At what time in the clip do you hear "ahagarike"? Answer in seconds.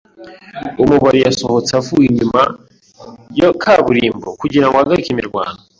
4.75-5.09